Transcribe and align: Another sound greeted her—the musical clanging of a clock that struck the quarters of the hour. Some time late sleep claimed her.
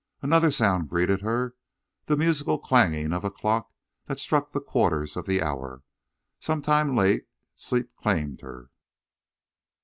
Another 0.23 0.49
sound 0.49 0.89
greeted 0.89 1.21
her—the 1.21 2.17
musical 2.17 2.57
clanging 2.57 3.13
of 3.13 3.23
a 3.23 3.29
clock 3.29 3.71
that 4.07 4.17
struck 4.17 4.49
the 4.49 4.59
quarters 4.59 5.15
of 5.15 5.27
the 5.27 5.43
hour. 5.43 5.83
Some 6.39 6.63
time 6.63 6.95
late 6.97 7.27
sleep 7.55 7.93
claimed 7.95 8.41
her. 8.41 8.71